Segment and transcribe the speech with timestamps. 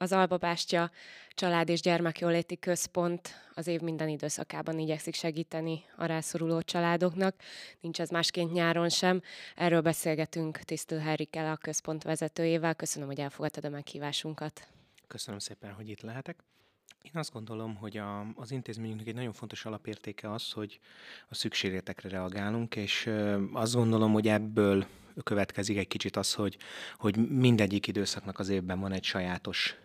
[0.00, 0.90] Az Albabástya
[1.34, 7.34] Család és Gyermekjóléti Központ az év minden időszakában igyekszik segíteni a rászoruló családoknak.
[7.80, 9.22] Nincs ez másként nyáron sem.
[9.56, 12.74] Erről beszélgetünk Tisztül Herrikkel, a központ vezetőjével.
[12.74, 14.68] Köszönöm, hogy elfogadtad a meghívásunkat.
[15.06, 16.44] Köszönöm szépen, hogy itt lehetek.
[17.02, 20.80] Én azt gondolom, hogy a, az intézményünknek egy nagyon fontos alapértéke az, hogy
[21.28, 23.10] a szükségletekre reagálunk, és
[23.52, 24.86] azt gondolom, hogy ebből
[25.22, 26.56] következik egy kicsit az, hogy,
[26.96, 29.76] hogy mindegyik időszaknak az évben van egy sajátos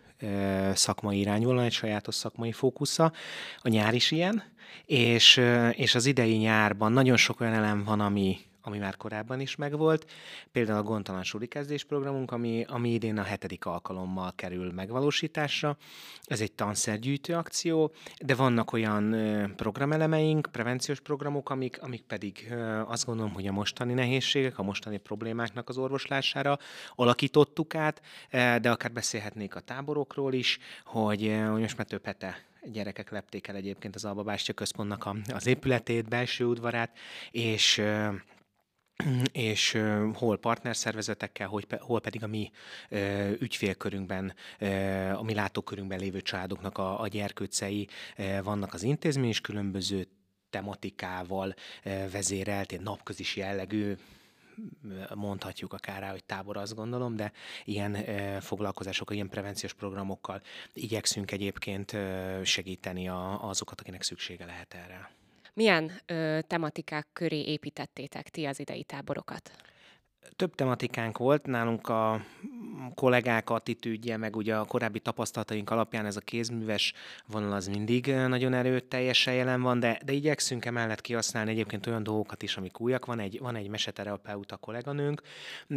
[0.74, 3.12] szakmai irányvonal, egy sajátos szakmai fókusza.
[3.58, 4.42] A nyár is ilyen,
[4.86, 5.40] és,
[5.72, 10.10] és az idei nyárban nagyon sok olyan elem van, ami, ami már korábban is megvolt.
[10.52, 15.76] Például a Gondtalan Suli Kezdés programunk, ami, ami idén a hetedik alkalommal kerül megvalósításra.
[16.24, 17.92] Ez egy tanszergyűjtő akció,
[18.24, 19.14] de vannak olyan
[19.56, 22.54] programelemeink, prevenciós programok, amik, amik pedig
[22.86, 26.58] azt gondolom, hogy a mostani nehézségek, a mostani problémáknak az orvoslására
[26.94, 28.02] alakítottuk át,
[28.60, 33.56] de akár beszélhetnék a táborokról is, hogy, hogy most már több hete gyerekek lepték el
[33.56, 36.96] egyébként az Albabástya Központnak az épületét, belső udvarát,
[37.30, 37.82] és
[39.32, 39.82] és
[40.14, 41.48] hol partnerszervezetekkel,
[41.80, 42.50] hol pedig a mi
[43.38, 44.34] ügyfélkörünkben,
[45.14, 47.88] a mi látókörünkben lévő családoknak a, a gyerkőcei
[48.42, 50.08] vannak az intézmény, és különböző
[50.50, 51.54] tematikával
[52.10, 53.94] vezérelt, egy napközis jellegű,
[55.14, 57.32] mondhatjuk akár rá, hogy tábor, azt gondolom, de
[57.64, 57.96] ilyen
[58.40, 60.42] foglalkozások, ilyen prevenciós programokkal
[60.72, 61.96] igyekszünk egyébként
[62.42, 65.10] segíteni a, azokat, akinek szüksége lehet erre.
[65.54, 69.50] Milyen ö, tematikák köré építettétek ti az idei táborokat?
[70.36, 72.24] Több tematikánk volt, nálunk a
[72.94, 76.92] kollégák attitűdje, meg ugye a korábbi tapasztalataink alapján ez a kézműves
[77.26, 82.42] vonal az mindig nagyon erőteljesen jelen van, de, de igyekszünk emellett kihasználni egyébként olyan dolgokat
[82.42, 83.04] is, amik újak.
[83.04, 85.22] Van egy, van egy meseterapeuta kolléganőnk,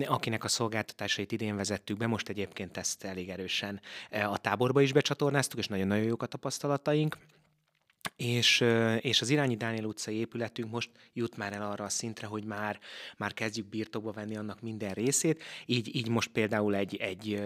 [0.06, 5.60] akinek a szolgáltatásait idén vezettük be, most egyébként ezt elég erősen a táborba is becsatornáztuk,
[5.60, 7.18] és nagyon-nagyon jók a tapasztalataink
[8.16, 8.64] és,
[9.00, 12.80] és az Irányi Dániel utcai épületünk most jut már el arra a szintre, hogy már,
[13.18, 15.44] már kezdjük birtokba venni annak minden részét.
[15.66, 17.44] Így, így most például egy, egy,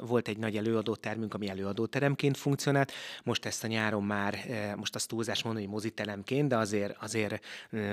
[0.00, 2.92] volt egy nagy előadótermünk, ami előadóteremként funkcionált.
[3.24, 4.38] Most ezt a nyáron már,
[4.76, 7.44] most azt túlzás mondani, hogy moziteremként, de azért, azért,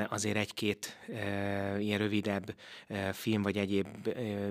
[0.10, 0.98] azért egy-két
[1.80, 2.56] ilyen rövidebb
[3.12, 3.88] film vagy egyéb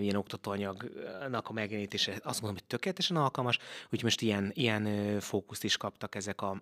[0.00, 5.76] ilyen oktatóanyagnak a megjelenítése azt mondom, hogy tökéletesen alkalmas, úgyhogy most ilyen, ilyen fókuszt is
[5.76, 6.60] kaptak ezek a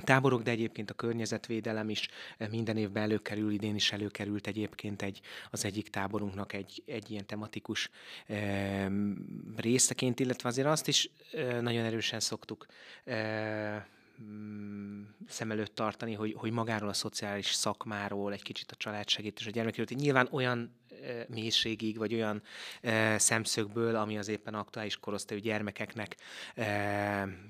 [0.00, 5.20] táborok, de egyébként a környezetvédelem is eh, minden évben előkerül, idén is előkerült egyébként egy,
[5.50, 7.90] az egyik táborunknak egy, egy ilyen tematikus
[8.26, 8.90] e,
[9.56, 12.66] részeként, illetve azért azt is e, nagyon erősen szoktuk
[13.04, 13.88] e,
[15.28, 19.86] szem előtt tartani, hogy, hogy magáról a szociális szakmáról, egy kicsit a családsegítés, a gyermekről.
[19.90, 20.79] Nyilván olyan
[21.28, 22.42] mélységig, vagy olyan
[23.16, 26.16] szemszögből, ami az éppen aktuális korosztályú gyermekeknek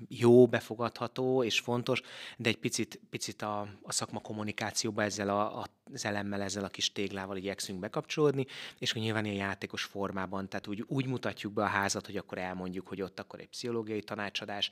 [0.07, 2.01] jó, befogadható és fontos,
[2.37, 6.67] de egy picit, picit a, a szakma kommunikációba ezzel a, a az elemmel, ezzel a
[6.67, 8.45] kis téglával igyekszünk bekapcsolódni,
[8.79, 12.37] és hogy nyilván ilyen játékos formában, tehát úgy, úgy mutatjuk be a házat, hogy akkor
[12.37, 14.69] elmondjuk, hogy ott akkor egy pszichológiai tanácsadás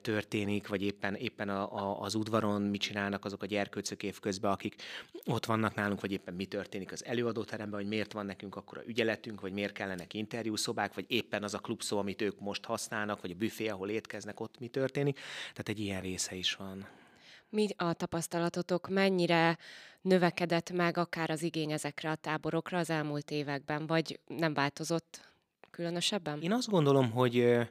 [0.00, 4.82] történik, vagy éppen, éppen a, a, az udvaron mit csinálnak azok a gyerkőcök évközben, akik
[5.24, 8.82] ott vannak nálunk, vagy éppen mi történik az előadóteremben, hogy miért van nekünk akkor a
[8.86, 13.30] ügyeletünk, vagy miért kellenek interjúszobák, vagy éppen az a klubszó, amit ők most használnak, vagy
[13.30, 15.18] a büfé, ahol étkeznek, ott mi történik.
[15.40, 16.86] Tehát egy ilyen része is van.
[17.48, 19.58] Mi a tapasztalatotok, mennyire
[20.00, 25.28] növekedett meg akár az igény ezekre a táborokra az elmúlt években, vagy nem változott
[25.70, 26.40] különösebben?
[26.40, 27.66] Én azt gondolom, hogy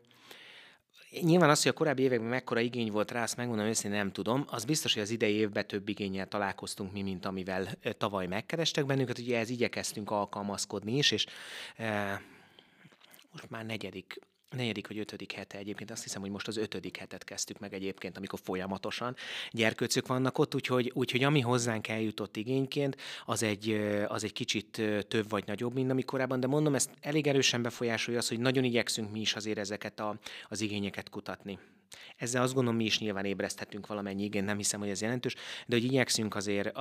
[1.21, 4.45] Nyilván az, hogy a korábbi években mekkora igény volt rá, azt megmondom őszintén nem tudom.
[4.49, 7.67] Az biztos, hogy az idei évben több igényel találkoztunk mi, mint amivel
[7.97, 9.19] tavaly megkerestek bennünket.
[9.19, 11.25] Ugye ez igyekeztünk alkalmazkodni is, és
[11.75, 12.21] e,
[13.31, 14.19] most már negyedik
[14.55, 18.17] negyedik vagy ötödik hete egyébként, azt hiszem, hogy most az ötödik hetet kezdtük meg egyébként,
[18.17, 19.15] amikor folyamatosan
[19.51, 23.69] gyerkőcök vannak ott, úgyhogy, úgyhogy ami hozzánk eljutott igényként, az egy,
[24.07, 28.19] az egy kicsit több vagy nagyobb, mint ami korábban, de mondom, ezt elég erősen befolyásolja
[28.19, 30.19] az, hogy nagyon igyekszünk mi is azért ezeket a,
[30.49, 31.59] az igényeket kutatni.
[32.17, 35.35] Ezzel azt gondolom, mi is nyilván ébresztettünk valamennyi igényt, nem hiszem, hogy ez jelentős,
[35.67, 36.71] de hogy igyekszünk azért,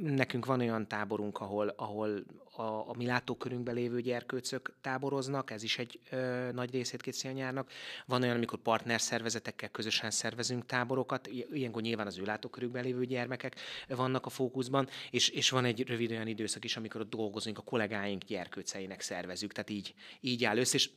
[0.00, 2.24] nekünk van olyan táborunk, ahol, ahol
[2.56, 7.32] a, a mi látókörünkben lévő gyerkőcök táboroznak, ez is egy ö, nagy részét készíti a
[7.32, 7.70] nyárnak.
[8.06, 14.26] Van olyan, amikor partnerszervezetekkel közösen szervezünk táborokat, ilyenkor nyilván az ő látókörükben lévő gyermekek vannak
[14.26, 18.24] a fókuszban, és, és van egy rövid olyan időszak is, amikor ott dolgozunk, a kollégáink
[18.24, 20.90] gyerkőceinek szervezünk, tehát így, így áll össze, és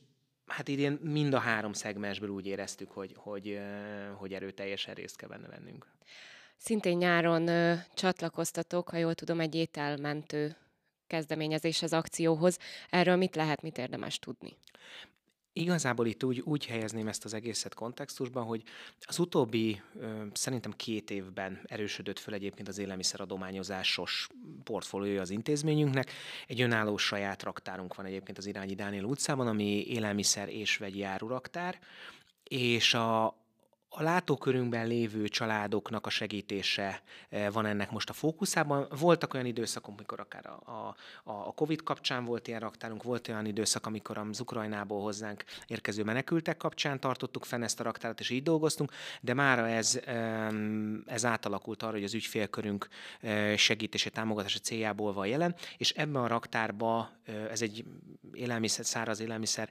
[0.48, 3.60] hát idén mind a három szegmensből úgy éreztük, hogy, hogy,
[4.14, 5.86] hogy erőteljesen részt kell benne vennünk.
[6.56, 10.56] Szintén nyáron ö, csatlakoztatok, ha jól tudom, egy ételmentő
[11.06, 12.58] kezdeményezéshez, akcióhoz.
[12.90, 14.56] Erről mit lehet, mit érdemes tudni?
[15.58, 18.62] Igazából itt úgy, úgy helyezném ezt az egészet kontextusban, hogy
[19.00, 19.82] az utóbbi
[20.32, 24.28] szerintem két évben erősödött föl egyébként az élelmiszeradományozásos
[24.64, 26.12] portfóliója az intézményünknek.
[26.46, 31.78] Egy önálló saját raktárunk van egyébként az Irányi Dániel utcában, ami élelmiszer és vegyi áruraktár,
[32.44, 33.36] és a,
[33.90, 38.86] a látókörünkben lévő családoknak a segítése eh, van ennek most a fókuszában.
[38.98, 40.94] Voltak olyan időszakok, amikor akár a, a,
[41.24, 46.56] a COVID kapcsán volt ilyen raktárunk, volt olyan időszak, amikor az Ukrajnából hozzánk érkező menekültek
[46.56, 50.00] kapcsán tartottuk fenn ezt a raktárat, és így dolgoztunk, de mára ez,
[51.06, 52.88] ez átalakult arra, hogy az ügyfélkörünk
[53.20, 57.84] eh, segítése, támogatása céljából van jelen, és ebben a raktárba, eh, ez egy
[58.32, 59.70] élelmiszer, száraz élelmiszer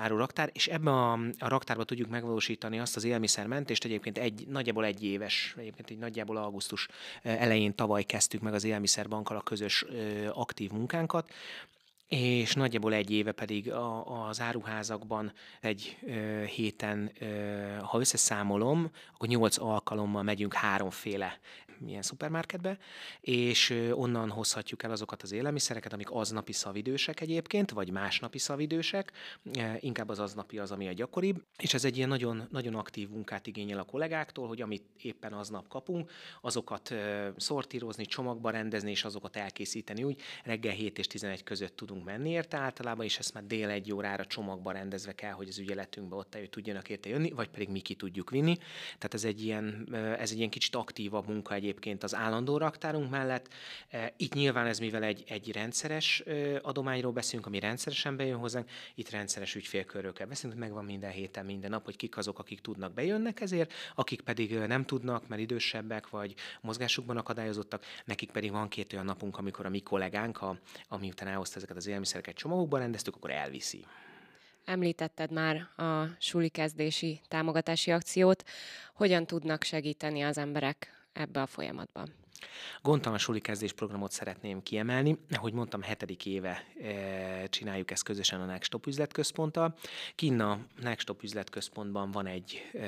[0.00, 4.46] áru raktár, és ebben a, a raktárba tudjuk megvalósítani azt az élelmiszer mentést egyébként egy,
[4.48, 6.88] nagyjából egy éves, egyébként egy nagyjából augusztus
[7.22, 9.84] elején tavaly kezdtük meg az Élelmiszerbankkal a közös
[10.32, 11.30] aktív munkánkat,
[12.08, 17.26] és nagyjából egy éve pedig a, az áruházakban egy ö, héten, ö,
[17.82, 21.38] ha összeszámolom, akkor nyolc alkalommal megyünk háromféle
[21.88, 22.78] ilyen szupermarketbe,
[23.20, 29.12] és onnan hozhatjuk el azokat az élelmiszereket, amik aznapi szavidősek egyébként, vagy másnapi szavidősek,
[29.80, 33.46] inkább az aznapi az, ami a gyakoribb, és ez egy ilyen nagyon, nagyon aktív munkát
[33.46, 36.94] igényel a kollégáktól, hogy amit éppen aznap kapunk, azokat
[37.36, 42.56] szortírozni, csomagba rendezni, és azokat elkészíteni úgy, reggel 7 és 11 között tudunk menni érte
[42.56, 46.50] általában, és ezt már dél egy órára csomagba rendezve kell, hogy az ügyeletünkbe ott eljött
[46.50, 48.56] tudjanak érte jönni, vagy pedig mi ki tudjuk vinni.
[48.84, 49.88] Tehát ez egy ilyen,
[50.18, 53.48] ez egy ilyen kicsit aktívabb munka egyébként egyébként az állandó raktárunk mellett.
[53.88, 56.22] E, itt nyilván ez, mivel egy, egy rendszeres
[56.62, 61.84] adományról beszélünk, ami rendszeresen bejön hozzánk, itt rendszeres beszélni, hogy megvan minden héten, minden nap,
[61.84, 67.16] hogy kik azok, akik tudnak, bejönnek ezért, akik pedig nem tudnak, mert idősebbek, vagy mozgásukban
[67.16, 70.58] akadályozottak, nekik pedig van két olyan napunk, amikor a mi kollégánk, a,
[70.88, 73.84] ami után elhozta ezeket az élelmiszereket csomagokban rendeztük, akkor elviszi.
[74.64, 78.44] Említetted már a suli kezdési támogatási akciót.
[78.94, 82.04] Hogyan tudnak segíteni az emberek ebbe a folyamatba.
[82.82, 85.18] Gondtalan suli kezdés programot szeretném kiemelni.
[85.30, 89.74] Ahogy mondtam, hetedik éve e, csináljuk ezt közösen a Nextop üzletközponttal.
[90.14, 92.86] Kinn a Nextop üzletközpontban van egy, e,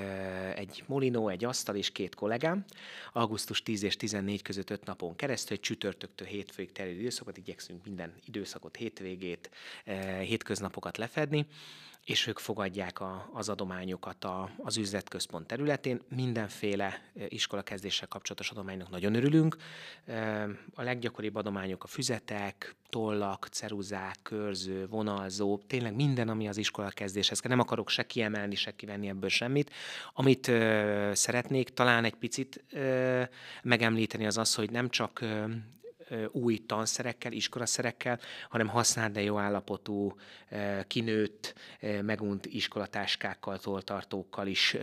[0.56, 2.64] egy molinó, egy asztal és két kollégám.
[3.12, 8.12] Augusztus 10 és 14 között öt napon keresztül, egy csütörtöktől hétfőig terjedő időszakot, igyekszünk minden
[8.24, 9.50] időszakot, hétvégét,
[9.84, 11.46] e, hétköznapokat lefedni
[12.04, 16.00] és ők fogadják a, az adományokat a, az üzletközpont területén.
[16.08, 19.56] Mindenféle iskolakezdéssel kapcsolatos adománynak nagyon örülünk.
[20.74, 27.50] A leggyakoribb adományok a füzetek, tollak, ceruzák, körző, vonalzó, tényleg minden, ami az iskolakezdéshez kell.
[27.50, 29.70] Nem akarok se kiemelni, se kivenni ebből semmit.
[30.12, 30.50] Amit
[31.12, 32.64] szeretnék talán egy picit
[33.62, 35.24] megemlíteni az az, hogy nem csak
[36.32, 40.16] új tanszerekkel, iskolaszerekkel, hanem használt, de jó állapotú,
[40.86, 41.54] kinőtt,
[42.02, 44.76] megunt iskolatáskákkal, toltartókkal is,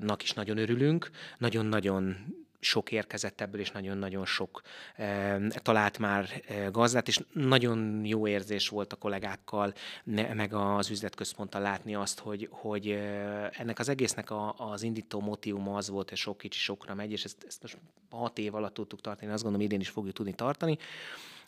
[0.00, 1.10] nak is nagyon örülünk.
[1.38, 2.16] Nagyon-nagyon
[2.64, 4.62] sok érkezett ebből, és nagyon-nagyon sok
[4.96, 9.72] e, talált már e, gazdát, és nagyon jó érzés volt a kollégákkal,
[10.04, 12.98] ne, meg az üzletközponttal látni azt, hogy, hogy e,
[13.52, 17.24] ennek az egésznek a, az indító motivuma az volt, hogy sok kicsi sokra megy, és
[17.24, 17.78] ezt, ezt most
[18.10, 20.78] hat év alatt tudtuk tartani, azt gondolom idén is fogjuk tudni tartani,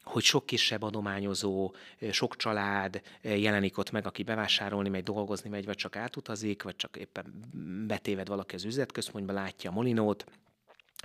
[0.07, 1.75] hogy sok kisebb adományozó,
[2.11, 6.97] sok család jelenik ott meg, aki bevásárolni megy, dolgozni megy, vagy csak átutazik, vagy csak
[6.97, 7.25] éppen
[7.87, 10.25] betéved valaki az üzletközpontba, látja a molinót,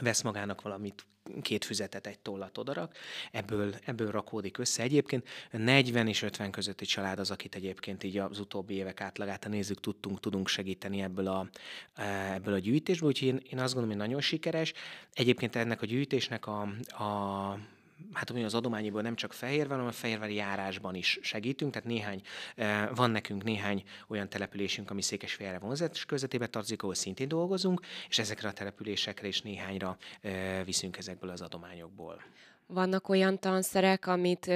[0.01, 1.05] vesz magának valamit,
[1.41, 2.95] két füzetet, egy tollat odarak,
[3.31, 4.83] ebből, ebből rakódik össze.
[4.83, 9.79] Egyébként 40 és 50 közötti család az, akit egyébként így az utóbbi évek átlagát, nézzük,
[9.79, 11.49] tudtunk, tudunk segíteni ebből a,
[12.33, 14.73] ebből a gyűjtésből, úgyhogy én, én azt gondolom, hogy nagyon sikeres.
[15.13, 16.61] Egyébként ennek a gyűjtésnek a,
[17.03, 17.57] a
[18.13, 22.21] hát ami az adományiból nem csak Fehérvár, hanem a Fehérvári járásban is segítünk, tehát néhány,
[22.55, 28.19] eh, van nekünk néhány olyan településünk, ami Székesfehérre vonzat közvetében tartozik, ahol szintén dolgozunk, és
[28.19, 32.23] ezekre a településekre is néhányra eh, viszünk ezekből az adományokból.
[32.67, 34.51] Vannak olyan tanszerek, amit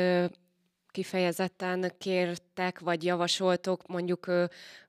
[0.95, 4.27] kifejezetten kértek, vagy javasoltok mondjuk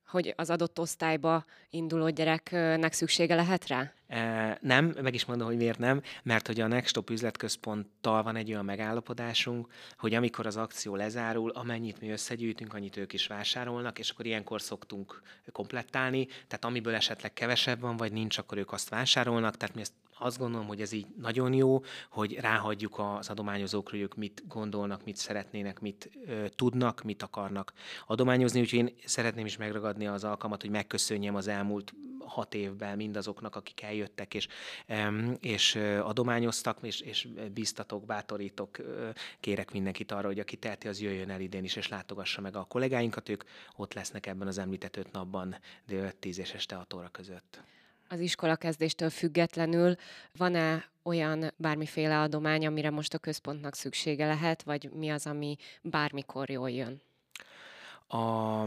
[0.07, 3.93] hogy az adott osztályba induló gyereknek szüksége lehet rá?
[4.07, 8.51] E, nem, meg is mondom, hogy miért nem, mert hogy a Nextop üzletközponttal van egy
[8.51, 14.11] olyan megállapodásunk, hogy amikor az akció lezárul, amennyit mi összegyűjtünk, annyit ők is vásárolnak, és
[14.11, 15.23] akkor ilyenkor szoktunk
[15.53, 19.93] komplettálni, tehát amiből esetleg kevesebb van, vagy nincs, akkor ők azt vásárolnak, tehát mi ezt
[20.19, 21.81] azt gondolom, hogy ez így nagyon jó,
[22.11, 27.73] hogy ráhagyjuk az adományozókra, hogy ők mit gondolnak, mit szeretnének, mit ö, tudnak, mit akarnak
[28.07, 28.61] adományozni.
[28.61, 31.95] Úgyhogy én szeretném is megragadni az alkalmat, hogy megköszönjem az elmúlt
[32.27, 34.49] hat évben mindazoknak, akik eljöttek és,
[35.41, 38.79] és adományoztak, és, és biztatok, bátorítok,
[39.41, 42.65] kérek mindenkit arra, hogy aki teheti, az jöjjön el idén is, és látogassa meg a
[42.65, 43.45] kollégáinkat, ők
[43.77, 45.57] ott lesznek ebben az említett öt napban,
[45.87, 47.63] de 10 és este 6 óra között
[48.09, 49.95] az iskola kezdéstől függetlenül
[50.37, 56.51] van-e olyan bármiféle adomány, amire most a központnak szüksége lehet, vagy mi az, ami bármikor
[56.51, 57.06] jól jön?
[58.09, 58.63] A,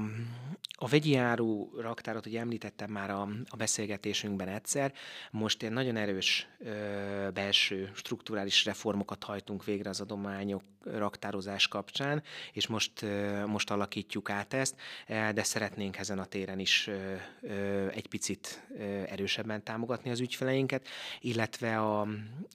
[0.81, 4.93] a vegyi áru raktárat, ugye említettem már a, a beszélgetésünkben egyszer,
[5.31, 12.67] most egy nagyon erős ö, belső strukturális reformokat hajtunk végre az adományok raktározás kapcsán, és
[12.67, 14.75] most, ö, most alakítjuk át ezt,
[15.07, 20.87] de szeretnénk ezen a téren is ö, ö, egy picit ö, erősebben támogatni az ügyfeleinket,
[21.19, 22.01] illetve a,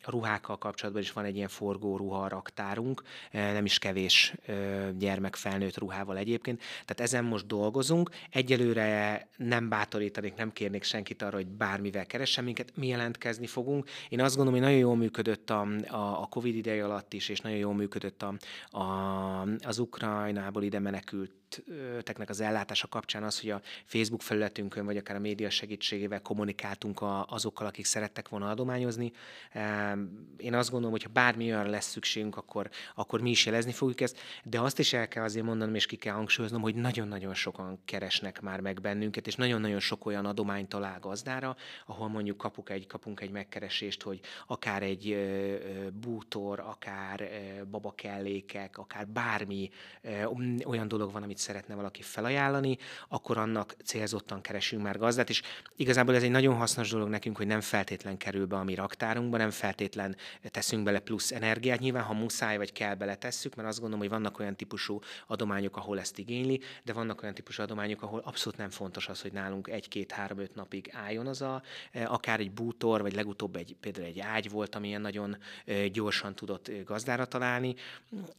[0.03, 5.37] a ruhákkal kapcsolatban is van egy ilyen forgó ruha raktárunk, nem is kevés ö, gyermek
[5.37, 8.11] felnőtt ruhával egyébként, tehát ezen most dolgozunk.
[8.31, 13.88] Egyelőre nem bátorítanék, nem kérnék senkit arra, hogy bármivel keressen minket, mi jelentkezni fogunk.
[14.09, 17.59] Én azt gondolom, hogy nagyon jól működött a, a, Covid ideje alatt is, és nagyon
[17.59, 18.35] jól működött a,
[18.78, 18.83] a,
[19.62, 25.16] az Ukrajnából ide menekült projekteknek az ellátása kapcsán az, hogy a Facebook felületünkön, vagy akár
[25.16, 29.12] a média segítségével kommunikáltunk a, azokkal, akik szerettek volna adományozni.
[30.37, 34.00] Én azt gondolom, hogy ha bármi olyan lesz szükségünk, akkor, akkor mi is jelezni fogjuk
[34.00, 37.80] ezt, de azt is el kell azért mondanom, és ki kell hangsúlyoznom, hogy nagyon-nagyon sokan
[37.85, 41.56] keresnek már meg bennünket, és nagyon-nagyon sok olyan adományt talál gazdára,
[41.87, 45.16] ahol mondjuk kapunk egy, kapunk egy megkeresést, hogy akár egy
[45.92, 47.30] bútor, akár
[47.71, 49.71] babakellékek, akár bármi
[50.64, 52.76] olyan dolog van, amit szeretne valaki felajánlani,
[53.09, 55.42] akkor annak célzottan keresünk már gazdát, és
[55.76, 59.37] igazából ez egy nagyon hasznos dolog nekünk, hogy nem feltétlen kerül be a mi raktárunkba,
[59.37, 61.78] nem feltétlen teszünk bele plusz energiát.
[61.78, 65.76] Nyilván, ha muszáj vagy kell bele tesszük, mert azt gondolom, hogy vannak olyan típusú adományok,
[65.76, 69.69] ahol ezt igényli, de vannak olyan típusú adományok, ahol abszolút nem fontos az, hogy nálunk
[69.69, 71.63] egy-két-három-öt napig álljon az a,
[72.05, 75.37] akár egy bútor, vagy legutóbb egy, például egy ágy volt, ami ilyen nagyon
[75.93, 77.75] gyorsan tudott gazdára találni.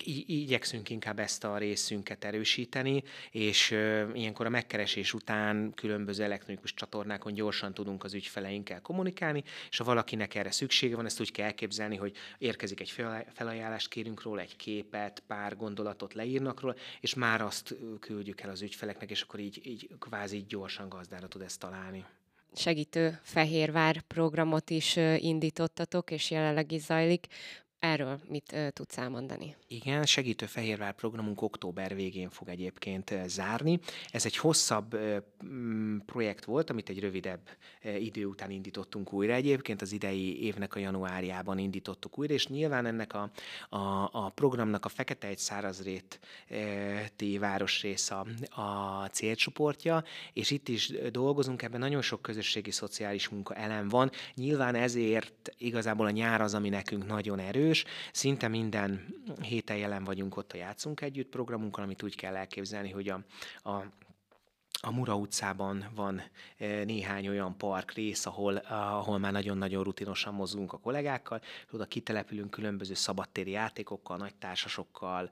[0.04, 3.72] I- igyekszünk inkább ezt a részünket erősíteni, és
[4.14, 10.36] ilyenkor a megkeresés után különböző elektronikus csatornákon gyorsan tudunk az ügyfeleinkkel kommunikálni, és ha valakinek
[10.36, 12.94] erre szüksége van, ezt úgy kell elképzelni, hogy érkezik egy
[13.34, 18.62] felajánlást, kérünk róla egy képet, pár gondolatot leírnak róla, és már azt küldjük el az
[18.62, 22.06] ügyfeleknek, és akkor így, így kvázi gyorsan gazdára tud ezt találni
[22.58, 27.28] segítő Fehérvár programot is indítottatok, és jelenleg is zajlik.
[27.86, 29.56] Erről mit uh, tudsz elmondani?
[29.68, 33.80] Igen, segítő Fehérvár programunk október végén fog egyébként zárni.
[34.12, 35.18] Ez egy hosszabb uh,
[36.06, 37.50] projekt volt, amit egy rövidebb
[37.84, 39.34] uh, idő után indítottunk újra.
[39.34, 43.32] Egyébként az idei évnek a januárjában indítottuk újra, és nyilván ennek a,
[43.70, 46.20] a, a programnak a Fekete egy szárazrét
[47.22, 48.26] uh, városrész a,
[48.62, 54.12] a célcsoportja, és itt is dolgozunk, ebben nagyon sok közösségi szociális munka elem van.
[54.36, 57.86] Nyilván ezért igazából a nyár az, ami nekünk nagyon erős, erős.
[58.12, 63.10] Szinte minden héten jelen vagyunk ott a Játszunk Együtt programunkon, amit úgy kell elképzelni, hogy
[63.10, 63.24] a,
[63.70, 63.84] a
[64.82, 66.22] a Mura utcában van
[66.58, 71.42] eh, néhány olyan park rész, ahol, ahol már nagyon-nagyon rutinosan mozgunk a kollégákkal,
[71.72, 75.30] oda kitelepülünk különböző szabadtéri játékokkal, nagy társasokkal,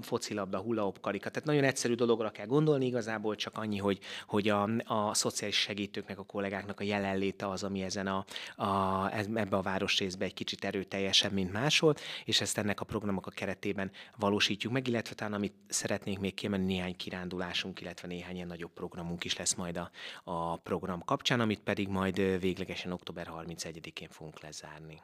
[0.00, 5.14] focilabda, hullaopkarika, tehát nagyon egyszerű dologra kell gondolni igazából, csak annyi, hogy, hogy a, a
[5.14, 8.24] szociális segítőknek, a kollégáknak a jelenléte az, ami ezen a,
[8.62, 13.30] a, ebbe a városrészbe egy kicsit erőteljesebb, mint máshol, és ezt ennek a programok a
[13.30, 18.72] keretében valósítjuk meg, illetve talán amit szeretnénk még kiemelni, néhány kirándulásunk, illetve néhány ilyen nagyobb
[18.72, 19.90] programunk is lesz majd a,
[20.24, 25.02] a program kapcsán, amit pedig majd véglegesen október 31-én fogunk lezárni.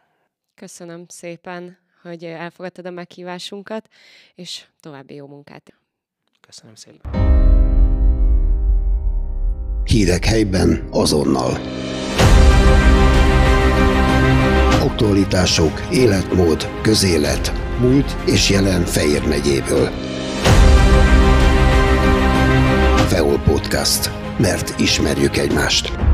[0.54, 3.88] Köszönöm szépen, hogy elfogadtad a meghívásunkat,
[4.34, 5.74] és további jó munkát.
[6.40, 7.10] Köszönöm szépen.
[9.84, 11.50] Hírek helyben azonnal.
[14.82, 20.09] Aktualitások, életmód, közélet, múlt és jelen Fejér megyéből.
[23.10, 26.09] Feol Podcast, mert ismerjük egymást.